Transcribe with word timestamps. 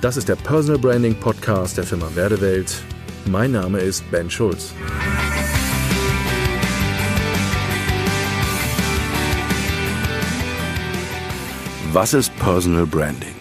Das 0.00 0.16
ist 0.16 0.28
der 0.28 0.36
Personal 0.36 0.78
Branding 0.78 1.16
Podcast 1.16 1.76
der 1.76 1.82
Firma 1.82 2.08
Werdewelt. 2.14 2.84
Mein 3.26 3.50
Name 3.50 3.80
ist 3.80 4.08
Ben 4.12 4.30
Schulz. 4.30 4.72
Was 11.92 12.14
ist 12.14 12.32
Personal 12.36 12.86
Branding? 12.86 13.34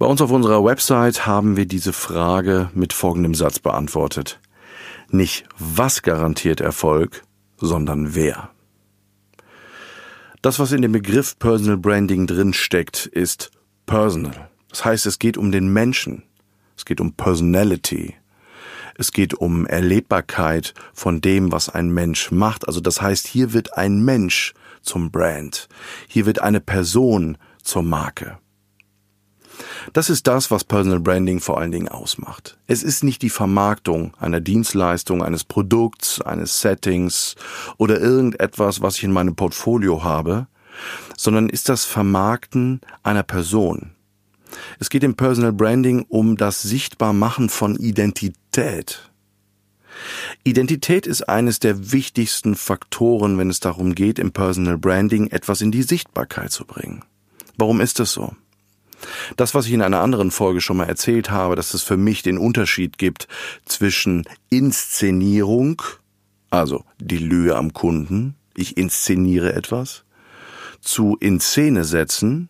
Bei 0.00 0.06
uns 0.06 0.20
auf 0.20 0.32
unserer 0.32 0.64
Website 0.64 1.24
haben 1.24 1.56
wir 1.56 1.66
diese 1.66 1.92
Frage 1.92 2.70
mit 2.74 2.92
folgendem 2.92 3.36
Satz 3.36 3.60
beantwortet. 3.60 4.40
Nicht 5.10 5.44
was 5.60 6.02
garantiert 6.02 6.60
Erfolg, 6.60 7.22
sondern 7.56 8.16
wer. 8.16 8.50
Das, 10.40 10.58
was 10.58 10.72
in 10.72 10.82
dem 10.82 10.90
Begriff 10.90 11.38
Personal 11.38 11.76
Branding 11.76 12.26
drin 12.26 12.52
steckt, 12.52 13.06
ist 13.06 13.52
personal. 13.92 14.48
Das 14.70 14.86
heißt, 14.86 15.04
es 15.04 15.18
geht 15.18 15.36
um 15.36 15.52
den 15.52 15.70
Menschen. 15.70 16.22
Es 16.78 16.86
geht 16.86 16.98
um 16.98 17.12
Personality. 17.12 18.14
Es 18.96 19.12
geht 19.12 19.34
um 19.34 19.66
Erlebbarkeit 19.66 20.72
von 20.94 21.20
dem, 21.20 21.52
was 21.52 21.68
ein 21.68 21.90
Mensch 21.90 22.30
macht. 22.30 22.66
Also 22.66 22.80
das 22.80 23.02
heißt, 23.02 23.26
hier 23.26 23.52
wird 23.52 23.76
ein 23.76 24.02
Mensch 24.02 24.54
zum 24.80 25.10
Brand. 25.10 25.68
Hier 26.08 26.24
wird 26.24 26.40
eine 26.40 26.60
Person 26.60 27.36
zur 27.62 27.82
Marke. 27.82 28.38
Das 29.92 30.08
ist 30.08 30.26
das, 30.26 30.50
was 30.50 30.64
Personal 30.64 31.00
Branding 31.00 31.40
vor 31.40 31.58
allen 31.58 31.72
Dingen 31.72 31.88
ausmacht. 31.88 32.56
Es 32.66 32.82
ist 32.82 33.04
nicht 33.04 33.20
die 33.20 33.28
Vermarktung 33.28 34.16
einer 34.18 34.40
Dienstleistung, 34.40 35.22
eines 35.22 35.44
Produkts, 35.44 36.22
eines 36.22 36.62
Settings 36.62 37.34
oder 37.76 38.00
irgendetwas, 38.00 38.80
was 38.80 38.96
ich 38.96 39.04
in 39.04 39.12
meinem 39.12 39.36
Portfolio 39.36 40.02
habe, 40.02 40.46
sondern 41.16 41.48
ist 41.48 41.68
das 41.68 41.84
Vermarkten 41.84 42.80
einer 43.02 43.22
Person. 43.22 43.92
Es 44.78 44.90
geht 44.90 45.04
im 45.04 45.14
Personal 45.14 45.52
Branding 45.52 46.04
um 46.08 46.36
das 46.36 46.62
Sichtbarmachen 46.62 47.48
von 47.48 47.76
Identität. 47.76 49.10
Identität 50.44 51.06
ist 51.06 51.28
eines 51.28 51.58
der 51.58 51.92
wichtigsten 51.92 52.54
Faktoren, 52.54 53.38
wenn 53.38 53.50
es 53.50 53.60
darum 53.60 53.94
geht, 53.94 54.18
im 54.18 54.32
Personal 54.32 54.78
Branding 54.78 55.28
etwas 55.28 55.60
in 55.60 55.70
die 55.70 55.82
Sichtbarkeit 55.82 56.50
zu 56.50 56.64
bringen. 56.64 57.04
Warum 57.56 57.80
ist 57.80 58.00
das 58.00 58.12
so? 58.12 58.34
Das, 59.36 59.54
was 59.54 59.66
ich 59.66 59.72
in 59.72 59.82
einer 59.82 60.00
anderen 60.00 60.30
Folge 60.30 60.60
schon 60.60 60.76
mal 60.76 60.88
erzählt 60.88 61.30
habe, 61.30 61.56
dass 61.56 61.74
es 61.74 61.82
für 61.82 61.96
mich 61.96 62.22
den 62.22 62.38
Unterschied 62.38 62.98
gibt 62.98 63.28
zwischen 63.64 64.24
Inszenierung, 64.48 65.82
also 66.50 66.84
die 66.98 67.18
Lüge 67.18 67.56
am 67.56 67.72
Kunden, 67.72 68.36
ich 68.54 68.76
inszeniere 68.76 69.54
etwas, 69.54 70.04
zu 70.82 71.16
in 71.18 71.40
Szene 71.40 71.84
setzen, 71.84 72.48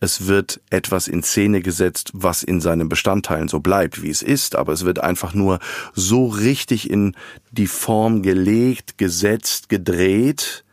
es 0.00 0.26
wird 0.26 0.60
etwas 0.70 1.08
in 1.08 1.22
Szene 1.22 1.62
gesetzt, 1.62 2.10
was 2.12 2.42
in 2.42 2.60
seinen 2.60 2.88
Bestandteilen 2.88 3.48
so 3.48 3.60
bleibt, 3.60 4.02
wie 4.02 4.10
es 4.10 4.22
ist, 4.22 4.56
aber 4.56 4.72
es 4.72 4.84
wird 4.84 4.98
einfach 4.98 5.32
nur 5.32 5.60
so 5.94 6.26
richtig 6.26 6.90
in 6.90 7.16
die 7.52 7.66
Form 7.66 8.22
gelegt, 8.22 8.98
gesetzt, 8.98 9.68
gedreht, 9.68 10.64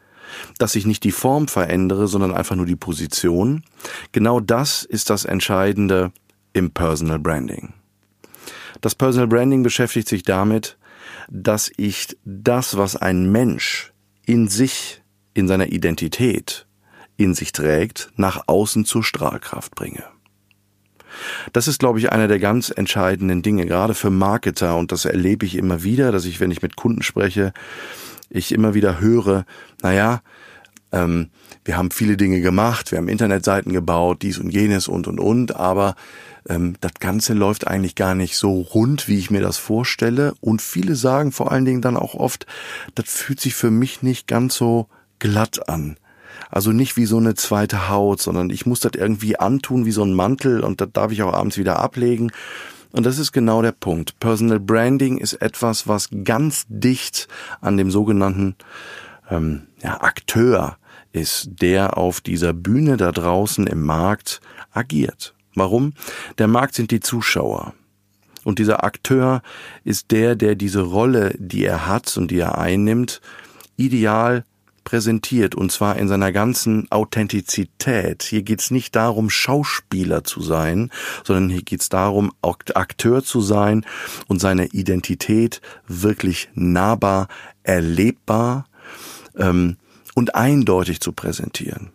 dass 0.58 0.76
ich 0.76 0.86
nicht 0.86 1.04
die 1.04 1.12
Form 1.12 1.48
verändere, 1.48 2.08
sondern 2.08 2.34
einfach 2.34 2.56
nur 2.56 2.66
die 2.66 2.76
Position. 2.76 3.64
Genau 4.12 4.40
das 4.40 4.84
ist 4.84 5.10
das 5.10 5.24
Entscheidende 5.26 6.12
im 6.54 6.72
Personal 6.72 7.20
Branding. 7.20 7.74
Das 8.82 8.96
Personal 8.96 9.28
Branding 9.28 9.64
beschäftigt 9.64 10.08
sich 10.08 10.24
damit, 10.24 10.78
dass 11.30 11.72
ich 11.78 12.18
das, 12.26 12.78
was 12.78 12.96
ein 12.96 13.32
Mensch 13.32 13.94
in 14.26 14.48
sich, 14.48 15.01
in 15.34 15.48
seiner 15.48 15.68
Identität, 15.68 16.68
in 17.18 17.34
sich 17.34 17.52
trägt, 17.52 18.12
nach 18.16 18.44
außen 18.48 18.86
zur 18.86 19.04
Strahlkraft 19.04 19.76
bringe. 19.76 20.04
Das 21.54 21.68
ist, 21.68 21.80
glaube 21.80 22.00
ich, 22.00 22.12
einer 22.12 22.28
der 22.28 22.40
ganz 22.40 22.72
entscheidenden 22.76 23.42
Dinge, 23.42 23.66
gerade 23.66 23.94
für 23.94 24.10
Marketer, 24.10 24.78
und 24.78 24.92
das 24.92 25.06
erlebe 25.06 25.46
ich 25.46 25.56
immer 25.56 25.84
wieder, 25.84 26.12
dass 26.12 26.26
ich, 26.26 26.40
wenn 26.40 26.52
ich 26.52 26.62
mit 26.62 26.76
Kunden 26.76 27.04
spreche, 27.04 27.54
ich 28.30 28.52
immer 28.54 28.74
wieder 28.74 29.00
höre, 29.00 29.46
naja, 29.82 30.22
ähm, 30.92 31.30
wir 31.64 31.78
haben 31.78 31.92
viele 31.92 32.18
Dinge 32.18 32.42
gemacht, 32.42 32.92
wir 32.92 32.98
haben 32.98 33.08
Internetseiten 33.08 33.74
gebaut, 33.74 34.22
dies 34.22 34.40
und 34.40 34.50
jenes 34.50 34.88
und 34.88 35.08
und 35.08 35.20
und, 35.20 35.56
aber 35.56 35.96
ähm, 36.50 36.76
das 36.82 36.94
Ganze 37.00 37.34
läuft 37.34 37.68
eigentlich 37.68 37.96
gar 37.96 38.16
nicht 38.16 38.36
so 38.36 38.62
rund, 38.62 39.08
wie 39.08 39.20
ich 39.20 39.32
mir 39.32 39.42
das 39.42 39.58
vorstelle. 39.58 40.34
Und 40.42 40.62
viele 40.62 40.96
sagen 40.96 41.32
vor 41.32 41.52
allen 41.52 41.66
Dingen 41.66 41.82
dann 41.82 41.98
auch 41.98 42.16
oft, 42.16 42.46
das 42.96 43.10
fühlt 43.10 43.40
sich 43.40 43.54
für 43.54 43.72
mich 43.72 44.02
nicht 44.02 44.28
ganz 44.28 44.56
so 44.56 44.88
glatt 45.22 45.70
an. 45.70 45.96
Also 46.50 46.74
nicht 46.74 46.98
wie 46.98 47.06
so 47.06 47.18
eine 47.18 47.36
zweite 47.36 47.88
Haut, 47.88 48.22
sondern 48.22 48.50
ich 48.50 48.66
muss 48.66 48.82
das 48.82 48.92
irgendwie 48.98 49.40
antun 49.40 49.86
wie 49.86 49.92
so 49.92 50.04
ein 50.04 50.14
Mantel 50.14 50.60
und 50.60 50.82
das 50.82 50.90
darf 50.92 51.14
ich 51.14 51.24
auch 51.24 51.34
abends 51.34 51.58
wieder 51.58 51.80
ablegen. 51.80 52.32
Und 52.92 53.06
das 53.06 53.18
ist 53.18 53.32
genau 53.32 53.62
der 53.62 53.72
Punkt. 53.72 54.20
Personal 54.20 54.60
Branding 54.60 55.18
ist 55.18 55.36
etwas, 55.36 55.88
was 55.88 56.10
ganz 56.26 56.66
dicht 56.68 57.30
an 57.62 57.78
dem 57.78 57.90
sogenannten 57.90 58.56
ähm, 59.30 59.62
ja, 59.82 60.02
Akteur 60.02 60.78
ist, 61.14 61.50
der 61.62 61.98
auf 61.98 62.20
dieser 62.20 62.52
Bühne 62.52 62.98
da 62.98 63.14
draußen 63.14 63.66
im 63.68 63.84
Markt 63.84 64.42
agiert. 64.72 65.34
Warum? 65.56 65.94
Der 66.38 66.48
Markt 66.48 66.76
sind 66.76 66.92
die 66.92 67.00
Zuschauer. 67.00 67.74
Und 68.44 68.60
dieser 68.60 68.84
Akteur 68.84 69.42
ist 69.84 70.12
der, 70.12 70.36
der 70.36 70.56
diese 70.56 70.82
Rolle, 70.82 71.36
die 71.38 71.64
er 71.64 71.88
hat 71.88 72.18
und 72.18 72.32
die 72.32 72.40
er 72.40 72.58
einnimmt, 72.58 73.22
ideal 73.78 74.44
präsentiert 74.92 75.56
und 75.56 75.72
zwar 75.72 75.96
in 75.96 76.10
seiner 76.10 76.34
ganzen 76.34 76.92
Authentizität. 76.92 78.24
Hier 78.24 78.42
geht's 78.42 78.72
nicht 78.72 78.94
darum, 78.94 79.30
Schauspieler 79.30 80.26
zu 80.26 80.42
sein, 80.42 80.92
sondern 81.24 81.50
hier 81.50 81.62
geht's 81.62 81.88
darum, 81.88 82.34
Akteur 82.42 83.24
zu 83.24 83.40
sein 83.40 83.86
und 84.28 84.42
seine 84.42 84.66
Identität 84.66 85.62
wirklich 85.88 86.50
nahbar, 86.56 87.30
erlebbar 87.64 88.66
ähm, 89.38 89.78
und 90.14 90.36
eindeutig 90.36 91.00
zu 91.00 91.14
präsentieren. 91.14 91.92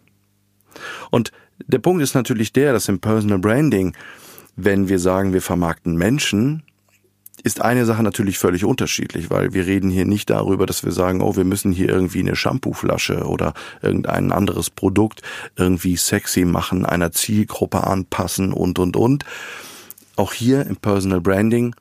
Und 1.10 1.32
der 1.66 1.80
Punkt 1.80 2.02
ist 2.02 2.14
natürlich 2.14 2.54
der, 2.54 2.72
dass 2.72 2.88
im 2.88 3.00
Personal 3.00 3.40
Branding, 3.40 3.94
wenn 4.56 4.88
wir 4.88 5.00
sagen, 5.00 5.34
wir 5.34 5.42
vermarkten 5.42 5.96
Menschen, 5.96 6.62
ist 7.42 7.60
eine 7.60 7.84
Sache 7.84 8.02
natürlich 8.02 8.38
völlig 8.38 8.64
unterschiedlich, 8.64 9.30
weil 9.30 9.52
wir 9.52 9.66
reden 9.66 9.90
hier 9.90 10.04
nicht 10.04 10.30
darüber, 10.30 10.66
dass 10.66 10.84
wir 10.84 10.92
sagen, 10.92 11.20
oh, 11.20 11.36
wir 11.36 11.44
müssen 11.44 11.72
hier 11.72 11.88
irgendwie 11.88 12.20
eine 12.20 12.36
Shampooflasche 12.36 13.24
oder 13.24 13.54
irgendein 13.82 14.32
anderes 14.32 14.70
Produkt 14.70 15.22
irgendwie 15.56 15.96
sexy 15.96 16.44
machen, 16.44 16.84
einer 16.84 17.12
Zielgruppe 17.12 17.84
anpassen 17.84 18.52
und, 18.52 18.78
und, 18.78 18.96
und. 18.96 19.24
Auch 20.16 20.32
hier 20.32 20.66
im 20.66 20.76
Personal 20.76 21.20
Branding 21.20 21.74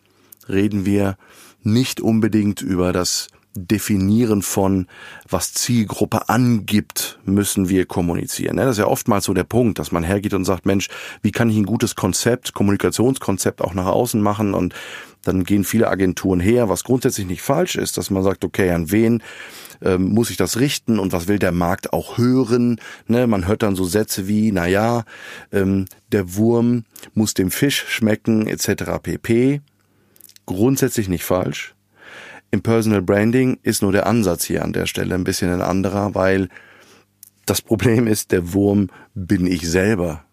reden 0.49 0.85
wir 0.85 1.17
nicht 1.63 2.01
unbedingt 2.01 2.61
über 2.61 2.93
das 2.93 3.27
Definieren 3.55 4.41
von, 4.41 4.87
was 5.29 5.53
Zielgruppe 5.53 6.29
angibt, 6.29 7.19
müssen 7.25 7.69
wir 7.69 7.85
kommunizieren. 7.85 8.57
Das 8.57 8.71
ist 8.71 8.77
ja 8.79 8.87
oftmals 8.87 9.25
so 9.25 9.33
der 9.33 9.45
Punkt, 9.45 9.79
dass 9.79 9.91
man 9.91 10.03
hergeht 10.03 10.33
und 10.33 10.45
sagt, 10.45 10.65
Mensch, 10.65 10.89
wie 11.21 11.31
kann 11.31 11.49
ich 11.49 11.57
ein 11.57 11.65
gutes 11.65 11.95
Konzept, 11.95 12.53
Kommunikationskonzept 12.53 13.61
auch 13.61 13.73
nach 13.73 13.87
außen 13.87 14.21
machen 14.21 14.53
und 14.53 14.73
dann 15.25 15.43
gehen 15.43 15.63
viele 15.63 15.87
Agenturen 15.87 16.39
her, 16.39 16.69
was 16.69 16.83
grundsätzlich 16.83 17.27
nicht 17.27 17.41
falsch 17.41 17.75
ist, 17.75 17.97
dass 17.97 18.09
man 18.09 18.23
sagt, 18.23 18.45
okay, 18.45 18.71
an 18.71 18.91
wen 18.91 19.23
ähm, 19.81 20.09
muss 20.09 20.29
ich 20.29 20.37
das 20.37 20.59
richten 20.59 20.99
und 20.99 21.11
was 21.13 21.27
will 21.27 21.39
der 21.39 21.51
Markt 21.51 21.93
auch 21.93 22.17
hören? 22.17 22.79
Ne, 23.07 23.27
man 23.27 23.47
hört 23.47 23.63
dann 23.63 23.75
so 23.75 23.85
Sätze 23.85 24.27
wie, 24.27 24.51
na 24.51 24.67
ja, 24.67 25.03
ähm, 25.51 25.85
der 26.11 26.35
Wurm 26.35 26.85
muss 27.13 27.33
dem 27.33 27.51
Fisch 27.51 27.85
schmecken, 27.87 28.47
etc. 28.47 28.99
pp. 29.01 29.61
Grundsätzlich 30.45 31.09
nicht 31.09 31.23
falsch. 31.23 31.74
Im 32.51 32.61
Personal 32.61 33.01
Branding 33.01 33.59
ist 33.63 33.81
nur 33.81 33.91
der 33.91 34.07
Ansatz 34.07 34.45
hier 34.45 34.63
an 34.63 34.73
der 34.73 34.85
Stelle 34.85 35.15
ein 35.15 35.23
bisschen 35.23 35.51
ein 35.51 35.61
anderer, 35.61 36.15
weil 36.15 36.49
das 37.45 37.61
Problem 37.61 38.07
ist, 38.07 38.31
der 38.31 38.53
Wurm 38.53 38.89
bin 39.13 39.45
ich 39.45 39.69
selber. 39.69 40.23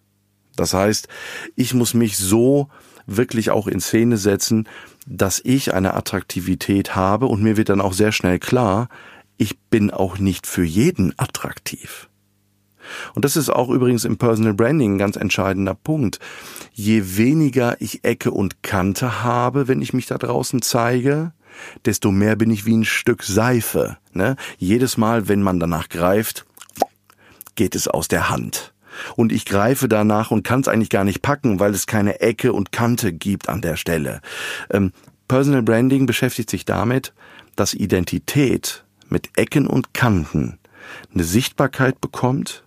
Das 0.56 0.75
heißt, 0.75 1.09
ich 1.56 1.75
muss 1.75 1.94
mich 1.94 2.17
so 2.17 2.69
wirklich 3.06 3.50
auch 3.50 3.67
in 3.67 3.81
Szene 3.81 4.17
setzen, 4.17 4.69
dass 5.06 5.41
ich 5.44 5.75
eine 5.75 5.94
Attraktivität 5.94 6.94
habe 6.94 7.26
und 7.26 7.43
mir 7.43 7.56
wird 7.56 7.69
dann 7.69 7.81
auch 7.81 7.93
sehr 7.93 8.12
schnell 8.12 8.38
klar, 8.38 8.88
ich 9.37 9.59
bin 9.59 9.91
auch 9.91 10.19
nicht 10.19 10.47
für 10.47 10.62
jeden 10.62 11.19
attraktiv. 11.19 12.09
Und 13.14 13.25
das 13.25 13.37
ist 13.37 13.49
auch 13.49 13.70
übrigens 13.70 14.05
im 14.05 14.19
Personal 14.19 14.55
Branding 14.55 14.94
ein 14.94 14.99
ganz 14.99 15.17
entscheidender 15.17 15.75
Punkt. 15.75 16.19
Je 16.73 17.17
weniger 17.17 17.81
ich 17.81 18.05
Ecke 18.05 18.31
und 18.31 18.62
Kante 18.62 19.23
habe, 19.23 19.69
wenn 19.69 19.82
ich 19.82 19.93
mich 19.93 20.06
da 20.06 20.19
draußen 20.19 20.62
zeige, 20.62 21.32
desto 21.84 22.10
mehr 22.10 22.37
bin 22.37 22.50
ich 22.50 22.66
wie 22.66 22.76
ein 22.76 22.84
Stück 22.84 23.22
Seife. 23.22 23.99
Ne? 24.12 24.37
Jedes 24.58 24.96
Mal, 24.96 25.28
wenn 25.28 25.43
man 25.43 25.60
danach 25.60 25.88
greift, 25.88 26.46
geht 27.54 27.75
es 27.75 27.88
aus 27.88 28.08
der 28.08 28.31
Hand. 28.31 28.72
Und 29.16 29.32
ich 29.32 29.46
greife 29.46 29.88
danach 29.88 30.31
und 30.31 30.44
kann 30.44 30.60
es 30.60 30.69
eigentlich 30.69 30.90
gar 30.90 31.04
nicht 31.04 31.22
packen, 31.22 31.60
weil 31.60 31.72
es 31.72 31.87
keine 31.87 32.20
Ecke 32.20 32.52
und 32.52 32.72
Kante 32.72 33.12
gibt 33.12 33.49
an 33.49 33.62
der 33.62 33.76
Stelle. 33.76 34.20
Ähm, 34.70 34.93
Personal 35.28 35.62
Branding 35.62 36.06
beschäftigt 36.06 36.50
sich 36.50 36.64
damit, 36.64 37.14
dass 37.56 37.75
Identität 37.75 38.84
mit 39.08 39.31
Ecken 39.37 39.66
und 39.66 39.94
Kanten 39.94 40.58
eine 41.12 41.25
Sichtbarkeit 41.25 42.00
bekommt 42.00 42.64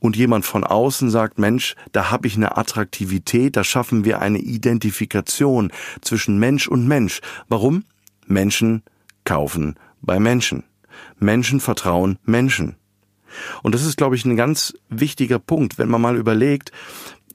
und 0.00 0.16
jemand 0.16 0.44
von 0.44 0.64
außen 0.64 1.10
sagt, 1.10 1.38
Mensch, 1.38 1.76
da 1.92 2.10
habe 2.10 2.26
ich 2.26 2.36
eine 2.36 2.56
Attraktivität, 2.56 3.56
da 3.56 3.64
schaffen 3.64 4.04
wir 4.04 4.20
eine 4.20 4.38
Identifikation 4.38 5.72
zwischen 6.02 6.38
Mensch 6.38 6.68
und 6.68 6.86
Mensch. 6.86 7.20
Warum? 7.48 7.84
Menschen 8.26 8.82
kaufen 9.24 9.76
bei 10.00 10.18
Menschen. 10.20 10.64
Menschen 11.18 11.60
vertrauen 11.60 12.18
Menschen. 12.24 12.76
Und 13.62 13.74
das 13.74 13.84
ist, 13.84 13.96
glaube 13.96 14.14
ich, 14.14 14.24
ein 14.24 14.36
ganz 14.36 14.74
wichtiger 14.88 15.38
Punkt, 15.38 15.78
wenn 15.78 15.88
man 15.88 16.00
mal 16.00 16.16
überlegt, 16.16 16.70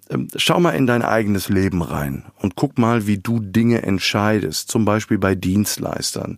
ähm, 0.09 0.27
schau 0.36 0.59
mal 0.59 0.71
in 0.71 0.88
dein 0.88 1.03
eigenes 1.03 1.50
Leben 1.50 1.81
rein 1.81 2.25
und 2.38 2.56
guck 2.56 2.77
mal, 2.77 3.06
wie 3.06 3.19
du 3.19 3.39
Dinge 3.39 3.83
entscheidest. 3.83 4.71
Zum 4.71 4.86
Beispiel 4.86 5.19
bei 5.19 5.36
Dienstleistern. 5.36 6.38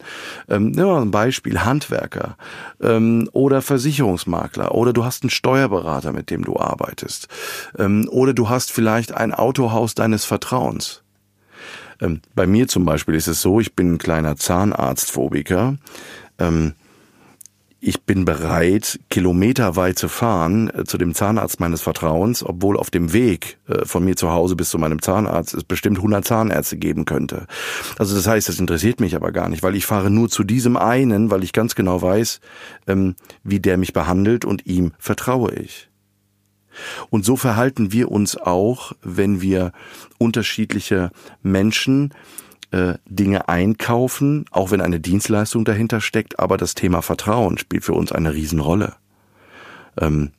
Ähm, 0.50 0.72
nehmen 0.72 0.88
wir 0.88 0.94
mal 0.96 1.02
ein 1.02 1.12
Beispiel, 1.12 1.60
Handwerker 1.60 2.38
ähm, 2.82 3.30
oder 3.32 3.62
Versicherungsmakler 3.62 4.74
oder 4.76 4.94
du 4.94 5.06
hast 5.06 5.24
einen 5.24 5.30
Steuerberater, 5.30 6.12
mit 6.12 6.30
dem 6.30 6.44
du 6.44 6.58
arbeitest. 6.58 7.28
Ähm, 7.78 8.10
oder 8.10 8.34
du 8.34 8.50
hast 8.50 8.72
vielleicht 8.72 9.14
ein 9.14 9.34
Autohaus 9.34 9.96
deines 9.96 10.26
Vertrauens. 10.26 11.04
Ähm, 12.02 12.22
bei 12.36 12.48
mir 12.48 12.68
zum 12.68 12.84
Beispiel 12.86 13.16
ist 13.16 13.28
es 13.28 13.42
so, 13.42 13.60
ich 13.60 13.76
bin 13.76 13.94
ein 13.94 13.98
kleiner 13.98 14.36
Zahnarztphobiker. 14.36 15.78
Ähm, 16.40 16.74
ich 17.84 18.04
bin 18.04 18.26
bereit, 18.26 19.00
kilometerweit 19.10 19.98
zu 19.98 20.08
fahren 20.08 20.70
äh, 20.70 20.84
zu 20.84 21.00
dem 21.00 21.16
Zahnarzt 21.16 21.60
meines 21.60 21.82
Vertrauens, 21.82 22.44
obwohl 22.44 22.78
auf 22.78 22.92
dem 22.92 23.12
Weg 23.12 23.58
äh, 23.68 23.86
von 23.86 24.04
mir 24.06 24.16
zu 24.16 24.32
Hause 24.32 24.56
bis 24.56 24.70
zu 24.70 24.78
meinem 24.78 25.02
Zahnarzt 25.02 25.56
es 25.56 25.64
bestimmt 25.64 25.98
100 25.98 26.24
Zahnärzte 26.24 26.78
geben 26.78 27.06
könnte. 27.06 27.48
Also 27.98 28.16
das 28.16 28.28
heißt, 28.28 28.48
das 28.48 28.60
interessiert 28.60 29.00
mich 29.00 29.16
aber 29.16 29.32
gar 29.32 29.50
nicht, 29.50 29.64
weil 29.64 29.76
ich 29.76 29.88
fahre 29.88 30.12
nur 30.12 30.30
zu 30.30 30.44
diesem 30.44 30.78
einen, 30.78 31.32
weil 31.32 31.44
ich 31.44 31.54
ganz 31.54 31.74
genau 31.74 32.02
weiß, 32.02 32.40
ähm, 32.86 33.16
wie 33.44 33.60
der 33.60 33.78
mich 33.78 33.94
behandelt 33.94 34.46
und 34.46 34.68
ihm 34.68 34.92
vertraue 35.00 35.54
ich. 35.56 35.91
Und 37.10 37.26
so 37.26 37.36
verhalten 37.36 37.92
wir 37.92 38.12
uns 38.12 38.38
auch, 38.38 38.94
wenn 39.02 39.42
wir 39.42 39.72
unterschiedliche 40.18 41.12
Menschen 41.42 42.14
äh, 42.72 42.96
Dinge 43.06 43.50
einkaufen, 43.50 44.46
auch 44.52 44.72
wenn 44.72 44.82
eine 44.82 45.00
Dienstleistung 45.00 45.66
dahinter 45.66 46.02
steckt, 46.02 46.40
aber 46.40 46.58
das 46.58 46.74
Thema 46.74 47.02
Vertrauen 47.02 47.58
spielt 47.58 47.84
für 47.84 47.94
uns 47.94 48.12
eine 48.12 48.34
Riesenrolle. 48.34 48.96
Ähm, 50.00 50.32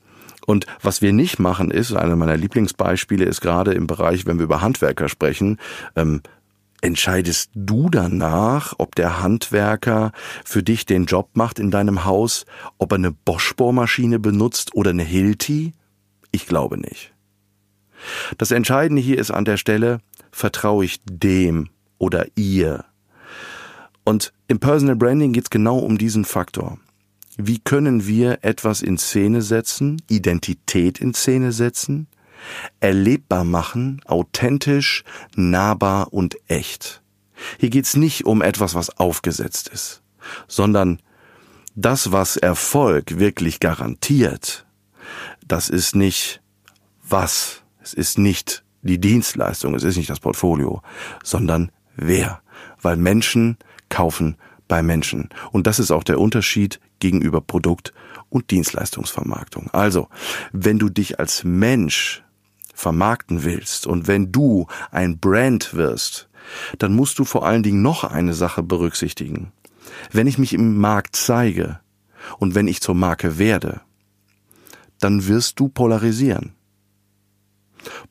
und 0.46 0.66
was 0.82 1.02
wir 1.02 1.12
nicht 1.12 1.38
machen 1.38 1.70
ist, 1.70 1.94
einer 1.94 2.16
meiner 2.16 2.36
Lieblingsbeispiele 2.36 3.24
ist 3.24 3.40
gerade 3.40 3.74
im 3.74 3.86
Bereich, 3.86 4.26
wenn 4.26 4.38
wir 4.38 4.44
über 4.44 4.60
Handwerker 4.60 5.08
sprechen, 5.08 5.58
ähm, 5.94 6.20
entscheidest 6.80 7.50
du 7.54 7.88
danach, 7.88 8.74
ob 8.78 8.94
der 8.96 9.22
Handwerker 9.22 10.12
für 10.44 10.62
dich 10.62 10.84
den 10.84 11.06
Job 11.06 11.30
macht 11.34 11.58
in 11.58 11.70
deinem 11.70 12.04
Haus, 12.04 12.44
ob 12.78 12.92
er 12.92 12.96
eine 12.96 13.12
Bosch-Bohrmaschine 13.12 14.18
benutzt 14.18 14.74
oder 14.74 14.90
eine 14.90 15.04
Hilti? 15.04 15.74
Ich 16.32 16.46
glaube 16.46 16.78
nicht. 16.78 17.12
Das 18.38 18.50
Entscheidende 18.50 19.00
hier 19.00 19.18
ist 19.18 19.30
an 19.30 19.44
der 19.44 19.56
Stelle, 19.56 20.00
vertraue 20.32 20.84
ich 20.84 21.00
dem, 21.04 21.68
oder 21.98 22.26
ihr. 22.34 22.84
Und 24.04 24.32
im 24.48 24.58
Personal 24.58 24.96
Branding 24.96 25.32
geht 25.32 25.44
es 25.44 25.50
genau 25.50 25.78
um 25.78 25.98
diesen 25.98 26.24
Faktor. 26.24 26.78
Wie 27.36 27.60
können 27.60 28.06
wir 28.06 28.40
etwas 28.42 28.82
in 28.82 28.98
Szene 28.98 29.40
setzen, 29.40 30.02
Identität 30.10 31.00
in 31.00 31.14
Szene 31.14 31.52
setzen, 31.52 32.08
erlebbar 32.80 33.44
machen, 33.44 34.00
authentisch, 34.04 35.04
nahbar 35.36 36.12
und 36.12 36.36
echt. 36.48 37.02
Hier 37.58 37.70
geht 37.70 37.86
es 37.86 37.96
nicht 37.96 38.24
um 38.26 38.42
etwas, 38.42 38.74
was 38.74 38.98
aufgesetzt 38.98 39.68
ist, 39.68 40.02
sondern 40.48 41.00
das, 41.74 42.12
was 42.12 42.36
Erfolg 42.36 43.18
wirklich 43.18 43.60
garantiert, 43.60 44.66
das 45.46 45.68
ist 45.68 45.94
nicht 45.94 46.40
was, 47.02 47.62
es 47.82 47.94
ist 47.94 48.18
nicht 48.18 48.64
die 48.82 49.00
Dienstleistung, 49.00 49.74
es 49.74 49.84
ist 49.84 49.96
nicht 49.96 50.10
das 50.10 50.20
Portfolio, 50.20 50.82
sondern 51.22 51.70
wer, 51.96 52.42
weil 52.80 52.96
Menschen 52.96 53.56
kaufen 53.88 54.36
bei 54.68 54.82
Menschen. 54.82 55.28
Und 55.50 55.66
das 55.66 55.78
ist 55.78 55.90
auch 55.90 56.04
der 56.04 56.18
Unterschied 56.18 56.80
gegenüber 56.98 57.40
Produkt- 57.40 57.92
und 58.30 58.50
Dienstleistungsvermarktung. 58.50 59.68
Also, 59.72 60.08
wenn 60.52 60.78
du 60.78 60.88
dich 60.88 61.20
als 61.20 61.44
Mensch 61.44 62.22
vermarkten 62.74 63.44
willst 63.44 63.86
und 63.86 64.08
wenn 64.08 64.32
du 64.32 64.66
ein 64.90 65.18
Brand 65.18 65.74
wirst, 65.74 66.28
dann 66.78 66.94
musst 66.94 67.18
du 67.18 67.24
vor 67.24 67.46
allen 67.46 67.62
Dingen 67.62 67.82
noch 67.82 68.04
eine 68.04 68.34
Sache 68.34 68.62
berücksichtigen. 68.62 69.52
Wenn 70.10 70.26
ich 70.26 70.38
mich 70.38 70.54
im 70.54 70.78
Markt 70.78 71.16
zeige 71.16 71.80
und 72.38 72.54
wenn 72.54 72.68
ich 72.68 72.80
zur 72.80 72.94
Marke 72.94 73.38
werde, 73.38 73.82
dann 75.02 75.26
wirst 75.26 75.58
du 75.58 75.68
polarisieren. 75.68 76.54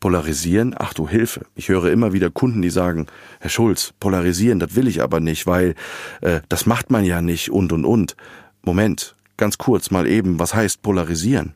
Polarisieren, 0.02 0.76
ach 0.78 0.94
du 0.94 1.08
Hilfe. 1.08 1.46
Ich 1.56 1.70
höre 1.70 1.92
immer 1.92 2.12
wieder 2.12 2.30
Kunden, 2.30 2.62
die 2.62 2.70
sagen, 2.70 3.08
Herr 3.40 3.50
Schulz, 3.50 3.94
polarisieren, 4.00 4.60
das 4.60 4.76
will 4.76 4.88
ich 4.88 5.02
aber 5.02 5.22
nicht, 5.22 5.48
weil 5.48 5.76
äh, 6.20 6.42
das 6.50 6.66
macht 6.66 6.92
man 6.92 7.06
ja 7.06 7.22
nicht 7.22 7.50
und 7.50 7.72
und 7.72 7.86
und. 7.86 8.18
Moment, 8.64 9.16
ganz 9.38 9.58
kurz 9.58 9.90
mal 9.90 10.06
eben, 10.06 10.40
was 10.40 10.54
heißt 10.54 10.82
polarisieren? 10.82 11.54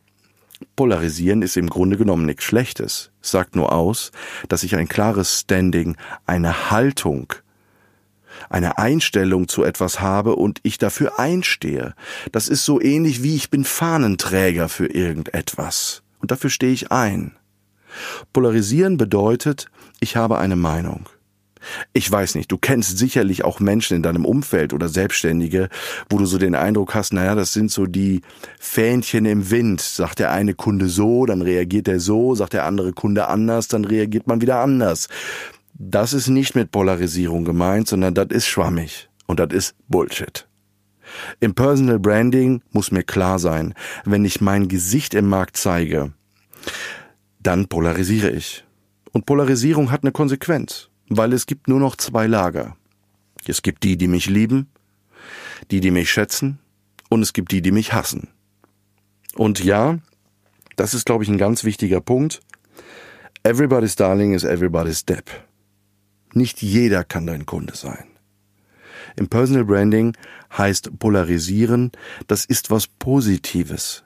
Polarisieren 0.77 1.41
ist 1.41 1.57
im 1.57 1.69
Grunde 1.69 1.97
genommen 1.97 2.25
nichts 2.25 2.45
Schlechtes. 2.45 3.11
Es 3.21 3.31
sagt 3.31 3.57
nur 3.57 3.73
aus, 3.73 4.13
dass 4.47 4.63
ich 4.63 4.77
ein 4.77 4.87
klares 4.87 5.41
Standing, 5.41 5.97
eine 6.25 6.71
Haltung, 6.71 7.33
eine 8.49 8.77
Einstellung 8.77 9.47
zu 9.47 9.63
etwas 9.63 9.99
habe 9.99 10.35
und 10.35 10.59
ich 10.63 10.77
dafür 10.77 11.19
einstehe. 11.19 11.93
Das 12.31 12.47
ist 12.47 12.65
so 12.65 12.81
ähnlich 12.81 13.23
wie 13.23 13.35
ich 13.35 13.49
bin 13.49 13.63
Fahnenträger 13.63 14.69
für 14.69 14.87
irgendetwas. 14.87 16.03
Und 16.19 16.31
dafür 16.31 16.49
stehe 16.49 16.73
ich 16.73 16.91
ein. 16.91 17.35
Polarisieren 18.33 18.97
bedeutet, 18.97 19.67
ich 19.99 20.15
habe 20.15 20.37
eine 20.37 20.55
Meinung. 20.55 21.07
Ich 21.93 22.11
weiß 22.11 22.35
nicht, 22.35 22.51
du 22.51 22.57
kennst 22.57 22.97
sicherlich 22.97 23.43
auch 23.43 23.59
Menschen 23.59 23.95
in 23.97 24.03
deinem 24.03 24.25
Umfeld 24.25 24.73
oder 24.73 24.89
Selbstständige, 24.89 25.69
wo 26.09 26.17
du 26.17 26.25
so 26.25 26.37
den 26.37 26.55
Eindruck 26.55 26.93
hast, 26.93 27.13
naja, 27.13 27.35
das 27.35 27.53
sind 27.53 27.71
so 27.71 27.85
die 27.85 28.21
Fähnchen 28.59 29.25
im 29.25 29.49
Wind. 29.49 29.81
Sagt 29.81 30.19
der 30.19 30.31
eine 30.31 30.53
Kunde 30.53 30.89
so, 30.89 31.25
dann 31.25 31.41
reagiert 31.41 31.87
er 31.87 31.99
so, 31.99 32.35
sagt 32.35 32.53
der 32.53 32.65
andere 32.65 32.93
Kunde 32.93 33.27
anders, 33.27 33.67
dann 33.67 33.85
reagiert 33.85 34.27
man 34.27 34.41
wieder 34.41 34.59
anders. 34.59 35.07
Das 35.77 36.13
ist 36.13 36.29
nicht 36.29 36.55
mit 36.55 36.71
Polarisierung 36.71 37.43
gemeint, 37.43 37.89
sondern 37.89 38.13
das 38.13 38.27
ist 38.29 38.47
schwammig. 38.47 39.09
Und 39.27 39.41
das 39.41 39.51
ist 39.51 39.75
Bullshit. 39.89 40.47
Im 41.41 41.53
Personal 41.53 41.99
Branding 41.99 42.61
muss 42.71 42.91
mir 42.91 43.03
klar 43.03 43.39
sein, 43.39 43.73
wenn 44.05 44.23
ich 44.23 44.39
mein 44.39 44.69
Gesicht 44.69 45.13
im 45.13 45.27
Markt 45.27 45.57
zeige, 45.57 46.13
dann 47.39 47.67
polarisiere 47.67 48.31
ich. 48.31 48.63
Und 49.11 49.25
Polarisierung 49.25 49.91
hat 49.91 50.03
eine 50.03 50.13
Konsequenz, 50.13 50.89
weil 51.09 51.33
es 51.33 51.45
gibt 51.45 51.67
nur 51.67 51.79
noch 51.79 51.97
zwei 51.97 52.25
Lager. 52.25 52.77
Es 53.45 53.61
gibt 53.61 53.83
die, 53.83 53.97
die 53.97 54.07
mich 54.07 54.27
lieben, 54.27 54.67
die, 55.71 55.81
die 55.81 55.91
mich 55.91 56.09
schätzen, 56.09 56.59
und 57.09 57.21
es 57.21 57.33
gibt 57.33 57.51
die, 57.51 57.61
die 57.61 57.71
mich 57.71 57.93
hassen. 57.93 58.29
Und 59.35 59.63
ja, 59.63 59.99
das 60.75 60.93
ist, 60.93 61.05
glaube 61.05 61.23
ich, 61.23 61.29
ein 61.29 61.37
ganz 61.37 61.63
wichtiger 61.63 62.01
Punkt. 62.01 62.39
Everybody's 63.43 63.95
Darling 63.95 64.33
is 64.33 64.43
everybody's 64.43 65.05
Depp. 65.05 65.29
Nicht 66.35 66.61
jeder 66.61 67.05
kann 67.05 67.25
dein 67.25 67.45
Kunde 67.45 67.75
sein. 67.75 68.05
Im 69.15 69.29
Personal 69.29 69.63
Branding 69.63 70.17
heißt 70.55 70.99
polarisieren, 70.99 71.93
das 72.27 72.43
ist 72.43 72.69
was 72.69 72.87
Positives. 72.87 74.03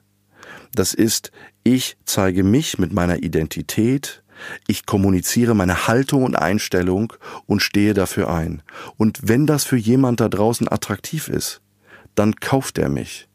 Das 0.76 0.94
ist, 0.94 1.32
ich 1.64 1.98
zeige 2.06 2.44
mich 2.44 2.78
mit 2.78 2.94
meiner 2.94 3.24
Identität, 3.24 4.24
ich 4.68 4.86
kommuniziere 4.86 5.56
meine 5.56 5.88
Haltung 5.88 6.24
und 6.24 6.36
Einstellung 6.36 7.12
und 7.48 7.62
stehe 7.62 7.96
dafür 7.96 8.32
ein. 8.32 8.62
Und 8.96 9.20
wenn 9.24 9.48
das 9.48 9.66
für 9.66 9.76
jemand 9.76 10.20
da 10.20 10.30
draußen 10.30 10.72
attraktiv 10.72 11.30
ist, 11.30 11.62
dann 12.14 12.36
kauft 12.36 12.78
er 12.78 12.90
mich. 12.90 13.28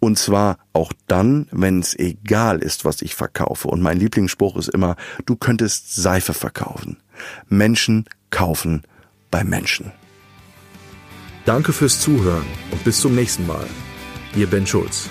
Und 0.00 0.18
zwar 0.18 0.58
auch 0.72 0.92
dann, 1.06 1.46
wenn 1.52 1.78
es 1.78 1.96
egal 1.96 2.58
ist, 2.58 2.84
was 2.84 3.00
ich 3.00 3.14
verkaufe. 3.14 3.68
Und 3.68 3.80
mein 3.80 4.00
Lieblingsspruch 4.00 4.56
ist 4.56 4.68
immer, 4.68 4.96
du 5.24 5.36
könntest 5.36 5.94
Seife 5.94 6.34
verkaufen. 6.34 7.01
Menschen 7.48 8.04
kaufen 8.30 8.82
bei 9.30 9.44
Menschen. 9.44 9.92
Danke 11.44 11.72
fürs 11.72 12.00
Zuhören 12.00 12.46
und 12.70 12.84
bis 12.84 13.00
zum 13.00 13.14
nächsten 13.14 13.46
Mal. 13.46 13.66
Ihr 14.36 14.46
Ben 14.46 14.66
Schulz. 14.66 15.08